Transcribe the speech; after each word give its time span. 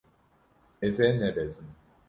Ez 0.85 0.95
ê 1.07 1.09
nebezim. 1.19 1.69